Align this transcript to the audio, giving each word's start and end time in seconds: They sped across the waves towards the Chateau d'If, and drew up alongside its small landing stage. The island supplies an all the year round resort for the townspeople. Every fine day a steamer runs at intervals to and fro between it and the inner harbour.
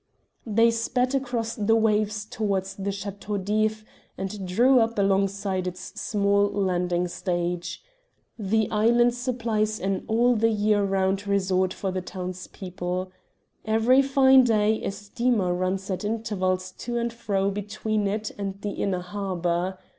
They 0.47 0.71
sped 0.71 1.13
across 1.13 1.53
the 1.53 1.75
waves 1.75 2.25
towards 2.25 2.73
the 2.73 2.91
Chateau 2.91 3.37
d'If, 3.37 3.85
and 4.17 4.47
drew 4.47 4.79
up 4.79 4.97
alongside 4.97 5.67
its 5.67 6.01
small 6.01 6.49
landing 6.49 7.07
stage. 7.07 7.83
The 8.39 8.67
island 8.71 9.13
supplies 9.13 9.79
an 9.79 10.03
all 10.07 10.35
the 10.35 10.49
year 10.49 10.83
round 10.83 11.27
resort 11.27 11.71
for 11.71 11.91
the 11.91 12.01
townspeople. 12.01 13.11
Every 13.63 14.01
fine 14.01 14.43
day 14.43 14.83
a 14.83 14.89
steamer 14.89 15.53
runs 15.53 15.87
at 15.91 16.03
intervals 16.03 16.71
to 16.79 16.97
and 16.97 17.13
fro 17.13 17.51
between 17.51 18.07
it 18.07 18.31
and 18.39 18.59
the 18.59 18.71
inner 18.71 19.01
harbour. 19.01 19.77